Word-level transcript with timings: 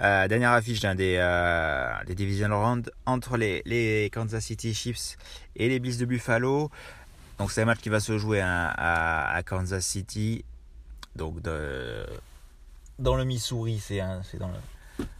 euh, 0.00 0.28
dernière 0.28 0.52
affiche 0.52 0.80
d'un 0.80 0.94
des, 0.94 1.16
euh, 1.18 1.92
des 2.06 2.14
division 2.14 2.48
round 2.48 2.90
entre 3.06 3.36
les, 3.36 3.62
les, 3.66 4.10
Kansas 4.12 4.44
City 4.44 4.74
Chiefs 4.74 5.16
et 5.56 5.68
les 5.68 5.78
Bills 5.78 5.98
de 5.98 6.04
Buffalo. 6.04 6.70
Donc 7.38 7.52
c'est 7.52 7.62
un 7.62 7.66
match 7.66 7.80
qui 7.80 7.88
va 7.88 8.00
se 8.00 8.18
jouer 8.18 8.40
hein, 8.40 8.72
à, 8.76 9.34
à, 9.34 9.42
Kansas 9.42 9.84
City, 9.84 10.44
donc 11.16 11.40
de, 11.40 12.06
dans 12.98 13.16
le 13.16 13.24
Missouri, 13.24 13.80
c'est 13.80 14.00
hein, 14.00 14.20
dans 14.38 14.48
le 14.48 14.54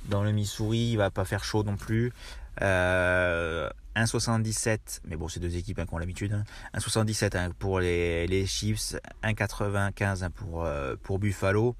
dans 0.06 0.22
le 0.22 0.32
Missouri, 0.32 0.90
il 0.92 0.96
va 0.96 1.10
pas 1.10 1.24
faire 1.24 1.44
chaud 1.44 1.62
non 1.62 1.76
plus. 1.76 2.12
Euh, 2.60 3.70
1,77, 3.96 5.00
mais 5.06 5.16
bon, 5.16 5.28
c'est 5.28 5.40
deux 5.40 5.56
équipes 5.56 5.78
hein, 5.78 5.86
qui 5.86 5.94
ont 5.94 5.98
l'habitude. 5.98 6.32
Hein. 6.32 6.44
1,77 6.78 7.36
hein, 7.36 7.50
pour 7.58 7.80
les, 7.80 8.26
les 8.26 8.46
Chiefs, 8.46 8.96
1,95 9.24 10.24
hein, 10.24 10.30
pour, 10.30 10.64
euh, 10.64 10.96
pour 11.02 11.18
Buffalo. 11.18 11.74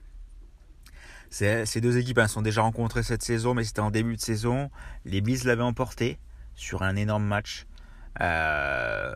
Ces 1.31 1.81
deux 1.81 1.97
équipes 1.97 2.21
sont 2.27 2.43
déjà 2.43 2.63
rencontrées 2.63 3.05
cette 3.05 3.23
saison, 3.23 3.55
mais 3.55 3.63
c'était 3.63 3.81
en 3.81 3.93
début 3.93 4.17
de 4.17 4.21
saison. 4.21 4.69
Les 5.05 5.21
Bills 5.21 5.45
l'avaient 5.45 5.63
emporté 5.63 6.19
sur 6.57 6.83
un 6.83 6.97
énorme 6.97 7.25
match. 7.25 7.67
Euh, 8.21 9.15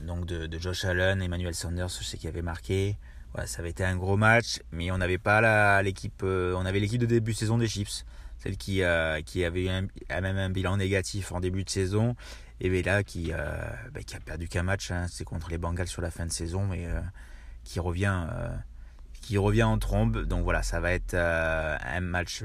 donc 0.00 0.24
de, 0.24 0.46
de, 0.46 0.58
Josh 0.58 0.84
Allen, 0.84 1.20
Emmanuel 1.20 1.54
Sanders, 1.54 1.88
je 1.88 2.04
sais 2.04 2.16
qui 2.16 2.28
avait 2.28 2.42
marqué. 2.42 2.96
ça 3.44 3.60
avait 3.60 3.70
été 3.70 3.84
un 3.84 3.96
gros 3.96 4.16
match, 4.16 4.60
mais 4.70 4.92
on 4.92 4.98
n'avait 4.98 5.18
pas 5.18 5.82
l'équipe. 5.82 6.22
Euh, 6.22 6.54
on 6.56 6.64
avait 6.64 6.78
l'équipe 6.78 7.00
de 7.00 7.06
début 7.06 7.32
de 7.32 7.36
saison 7.36 7.58
des 7.58 7.68
Chiefs 7.68 8.04
celle 8.38 8.56
qui, 8.56 8.82
euh, 8.82 9.22
qui 9.22 9.44
avait 9.44 9.66
eu 9.66 9.68
un, 9.68 9.86
même 10.20 10.36
un 10.36 10.50
bilan 10.50 10.76
négatif 10.76 11.30
en 11.30 11.38
début 11.38 11.62
de 11.62 11.70
saison, 11.70 12.16
et 12.60 12.82
là 12.82 13.04
qui, 13.04 13.30
bah, 13.30 14.02
qui 14.04 14.16
a 14.16 14.20
perdu 14.20 14.48
qu'un 14.48 14.64
match, 14.64 14.90
hein, 14.90 15.06
c'est 15.08 15.22
contre 15.22 15.48
les 15.50 15.58
Bengals 15.58 15.86
sur 15.86 16.02
la 16.02 16.10
fin 16.10 16.26
de 16.26 16.32
saison, 16.32 16.66
mais 16.66 16.88
qui 17.62 17.78
revient 17.78 18.26
qui 19.22 19.38
revient 19.38 19.62
en 19.62 19.78
trombe. 19.78 20.24
Donc 20.24 20.44
voilà, 20.44 20.62
ça 20.62 20.80
va 20.80 20.92
être 20.92 21.14
un 21.14 22.00
match 22.00 22.44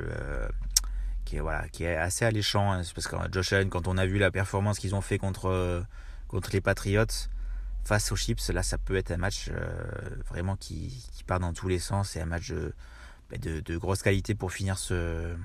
qui 1.26 1.36
est 1.36 1.40
voilà 1.42 1.68
qui 1.68 1.84
est 1.84 1.98
assez 1.98 2.24
alléchant 2.24 2.72
hein, 2.72 2.82
parce 2.96 3.08
que 3.08 3.18
Josh 3.32 3.52
Allen, 3.52 3.70
quand 3.70 3.88
on 3.90 3.98
a 3.98 4.06
vu 4.06 4.18
la 4.18 4.32
performance 4.32 4.80
qu'ils 4.80 4.96
ont 4.96 5.02
fait 5.02 5.18
contre 5.18 5.84
contre 6.30 6.52
les 6.54 6.62
Patriots 6.62 7.06
face 7.84 8.12
aux 8.12 8.16
Chips, 8.16 8.50
là 8.50 8.64
ça 8.64 8.78
peut 8.78 8.96
être 8.96 9.12
un 9.12 9.18
match 9.18 9.50
vraiment 10.30 10.56
qui, 10.56 11.06
qui, 11.14 11.24
part 11.26 11.42
dans 11.42 11.52
tous 11.52 11.68
les 11.68 11.80
sens 11.80 12.16
et 12.16 12.22
un 12.22 12.26
match 12.26 12.50
de, 12.52 12.74
bah, 13.30 13.38
de, 13.38 13.60
de 13.60 13.78
grosse 13.78 14.02
qualité 14.04 14.36
pour 14.36 14.54
finir 14.54 14.78
ce 14.78 15.36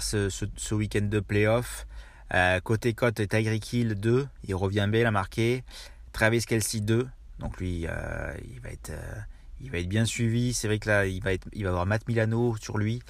ce, 0.00 0.46
ce, 0.56 0.74
week-end 0.74 1.02
de 1.02 1.20
playoff. 1.20 1.86
Euh, 2.32 2.60
côté 2.60 2.94
cote, 2.94 3.26
Tyreek 3.28 3.72
Hill 3.72 3.94
2, 3.94 4.28
il 4.44 4.54
revient 4.54 4.86
bien, 4.90 5.00
il 5.00 5.06
a 5.06 5.10
marqué. 5.10 5.64
Travis 6.12 6.44
Kelsey 6.44 6.80
2, 6.80 7.08
donc 7.40 7.58
lui, 7.58 7.86
euh, 7.88 8.32
il, 8.52 8.60
va 8.60 8.70
être, 8.70 8.90
euh, 8.90 9.20
il 9.60 9.70
va 9.70 9.78
être 9.78 9.88
bien 9.88 10.04
suivi. 10.04 10.54
C'est 10.54 10.68
vrai 10.68 10.78
que 10.78 10.88
là, 10.88 11.06
il 11.06 11.22
va, 11.22 11.32
être, 11.32 11.48
il 11.52 11.64
va 11.64 11.70
avoir 11.70 11.86
Matt 11.86 12.06
Milano 12.06 12.56
sur 12.56 12.78
lui. 12.78 13.02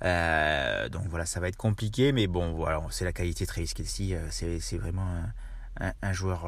donc 0.00 1.06
voilà, 1.08 1.26
ça 1.26 1.40
va 1.40 1.48
être 1.48 1.56
compliqué, 1.56 2.12
mais 2.12 2.26
bon, 2.26 2.52
voilà, 2.52 2.80
c'est 2.90 3.04
la 3.04 3.12
qualité 3.12 3.44
de 3.44 3.48
Travis 3.48 3.72
Kelsey. 3.74 4.16
c'est 4.30 4.78
vraiment 4.78 5.08
un, 5.80 6.12
joueur, 6.12 6.46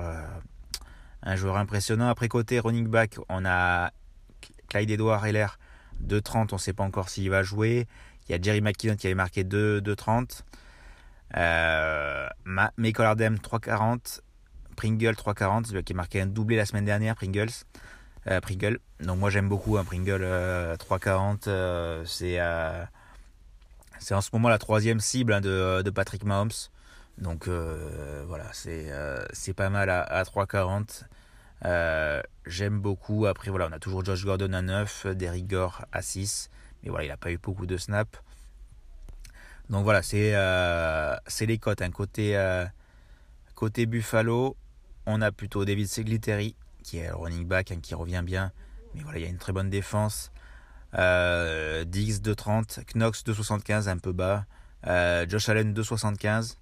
impressionnant. 1.25 2.09
Après 2.09 2.29
côté 2.29 2.61
running 2.61 2.87
back, 2.87 3.17
on 3.29 3.45
a 3.45 3.91
Clyde 4.69 4.91
Edouard 4.91 5.27
Heller 5.27 5.59
2-30, 6.07 6.49
on 6.53 6.55
ne 6.55 6.59
sait 6.59 6.73
pas 6.73 6.85
encore 6.85 7.09
s'il 7.09 7.31
va 7.31 7.43
jouer. 7.43 7.87
Il 8.29 8.33
y 8.33 8.35
a 8.35 8.41
Jerry 8.41 8.61
McKinnon 8.61 8.97
qui 8.97 9.07
avait 9.07 9.15
marqué 9.15 9.45
2-30. 9.45 10.43
Euh, 11.37 12.29
Michael 12.77 13.07
Ardem 13.07 13.37
3-40. 13.37 14.21
Pringle 14.83 15.15
3-40, 15.15 15.83
qui 15.83 15.93
a 15.93 15.97
marqué 15.97 16.21
un 16.21 16.27
doublé 16.27 16.57
la 16.57 16.67
semaine 16.67 16.85
dernière, 16.85 17.15
Pringles. 17.15 17.53
Euh, 18.27 18.41
Pringle. 18.41 18.81
Donc 19.01 19.19
moi 19.19 19.31
j'aime 19.31 19.49
beaucoup 19.49 19.77
un 19.79 19.85
Pringle 19.85 20.25
3-40. 20.77 21.45
Euh, 21.47 22.05
c'est 22.05 22.39
c'est 24.01 24.15
en 24.15 24.21
ce 24.21 24.31
moment 24.33 24.49
la 24.49 24.59
troisième 24.59 24.99
cible 24.99 25.33
hein, 25.33 25.41
de, 25.41 25.91
Patrick 25.91 26.25
Mahomes. 26.25 26.51
Donc 27.19 27.47
voilà, 27.47 28.51
c'est 28.53 29.55
pas 29.55 29.71
mal 29.71 29.89
à, 29.89 30.03
à 30.03 30.25
3-40. 30.25 31.05
J'aime 32.47 32.81
beaucoup. 32.81 33.27
Après 33.27 33.51
on 33.51 33.61
a 33.61 33.79
toujours 33.79 34.05
Josh 34.05 34.25
Gordon 34.25 34.53
à 34.53 34.63
9, 34.63 35.07
Derrick 35.15 35.47
Gore 35.47 35.85
à 35.93 36.03
6. 36.03 36.51
Mais 36.83 36.91
voilà, 36.91 37.05
il 37.05 37.09
n'a 37.09 37.17
pas 37.17 37.31
eu 37.31 37.39
beaucoup 37.39 37.67
de 37.67 37.77
snaps. 37.77 38.19
Donc 39.73 39.85
voilà, 39.85 40.03
c'est 40.03 40.33
euh, 40.35 41.17
les 41.41 41.59
cotes. 41.59 41.83
hein. 41.83 41.91
Euh, 42.19 42.67
côté 43.55 43.87
Buffalo, 43.87 44.57
on 45.07 45.21
a 45.21 45.33
plutôt 45.33 45.65
David 45.65 45.89
Segliteri, 45.89 46.57
qui 46.83 46.99
est 46.99 47.11
running 47.11 47.47
back, 47.47 47.73
hein, 47.73 47.79
qui 47.83 47.95
revient 47.95 48.23
bien. 48.25 48.53
Mais 48.95 49.03
voilà, 49.03 49.19
il 49.19 49.23
y 49.23 49.27
a 49.27 49.31
une 49.31 49.39
très 49.39 49.53
bonne 49.53 49.71
défense. 49.71 50.31
Euh, 50.95 51.85
Diggs 51.85 52.21
2,30, 52.21 52.85
Knox 52.95 53.25
2,75, 53.25 53.89
un 53.89 53.99
peu 53.99 54.13
bas. 54.13 54.45
Euh, 54.87 55.27
Josh 55.29 55.49
Allen 55.49 55.73
2,75. 55.73 56.57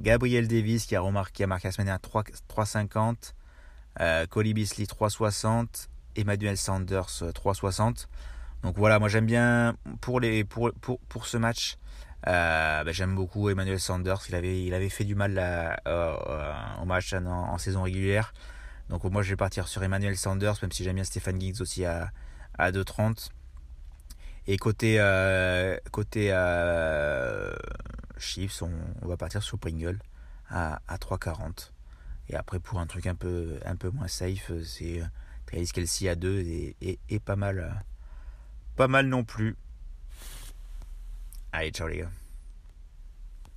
Gabriel 0.00 0.48
Davis 0.48 0.86
qui 0.86 0.96
a, 0.96 1.00
remarqué, 1.00 1.44
a 1.44 1.46
marqué 1.46 1.68
la 1.68 1.72
semaine 1.72 1.86
dernière 1.86 2.00
3,50. 2.00 3.34
Euh, 4.00 4.26
Coley 4.26 4.52
Beasley 4.52 4.84
3,60. 4.84 5.88
Emmanuel 6.16 6.56
Sanders 6.56 7.22
3,60. 7.22 8.06
Donc 8.62 8.76
voilà, 8.78 8.98
moi 8.98 9.08
j'aime 9.08 9.26
bien 9.26 9.76
pour 10.00 10.20
ce 10.20 11.36
match. 11.36 11.76
Euh, 12.26 12.84
bah, 12.84 12.92
j'aime 12.92 13.14
beaucoup 13.14 13.50
Emmanuel 13.50 13.78
Sanders. 13.78 14.20
Il 14.28 14.34
avait, 14.34 14.62
il 14.64 14.74
avait 14.74 14.88
fait 14.88 15.04
du 15.04 15.14
mal 15.14 15.38
euh, 15.86 16.14
au 16.80 16.84
match 16.84 17.12
en, 17.12 17.58
saison 17.58 17.82
régulière. 17.82 18.32
Donc 18.88 19.04
moi 19.04 19.22
je 19.22 19.30
vais 19.30 19.36
partir 19.36 19.68
sur 19.68 19.82
Emmanuel 19.82 20.16
Sanders, 20.16 20.56
même 20.62 20.72
si 20.72 20.84
j'aime 20.84 20.96
bien 20.96 21.04
Stéphane 21.04 21.40
Giggs 21.40 21.60
aussi 21.60 21.84
à, 21.84 22.10
à 22.58 22.70
2,30. 22.70 23.30
Et 24.46 24.58
côté, 24.58 24.96
euh, 24.98 25.78
côté 25.90 26.28
Chiefs, 28.18 28.62
on, 28.62 28.70
on, 29.02 29.08
va 29.08 29.16
partir 29.16 29.42
sur 29.42 29.58
Pringle 29.58 29.98
à, 30.50 30.80
à 30.86 30.96
3,40. 30.96 31.70
Et 32.28 32.36
après 32.36 32.58
pour 32.58 32.78
un 32.78 32.86
truc 32.86 33.06
un 33.06 33.14
peu, 33.14 33.58
un 33.64 33.76
peu 33.76 33.90
moins 33.90 34.08
safe, 34.08 34.52
c'est 34.64 35.02
Travis 35.46 35.68
Kelsey 35.68 36.08
à 36.08 36.14
2 36.14 36.40
et, 36.40 36.76
et, 36.80 36.98
et 37.08 37.20
pas 37.20 37.36
mal 37.36 37.84
pas 38.76 38.88
mal 38.88 39.06
non 39.06 39.24
plus. 39.24 39.56
I 41.54 41.70
told 41.70 41.94
you. 41.94 42.08